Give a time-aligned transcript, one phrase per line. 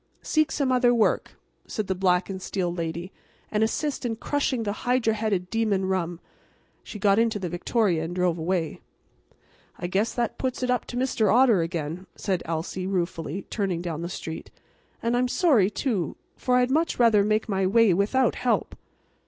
[0.23, 1.35] "Seek some other work,"
[1.67, 3.11] said the black and steel lady,
[3.51, 6.19] "and assist in crushing the hydra headed demon rum." And
[6.83, 8.81] she got into the victoria and drove away.
[9.77, 11.31] "I guess that puts it up to Mr.
[11.31, 14.49] Otter again," said Elsie, ruefully, turning down the street.
[15.03, 18.73] "And I'm sorry, too, for I'd much rather make my way without help."